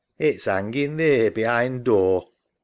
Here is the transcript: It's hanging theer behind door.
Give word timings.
It's 0.17 0.45
hanging 0.45 0.97
theer 0.97 1.29
behind 1.29 1.83
door. 1.83 2.29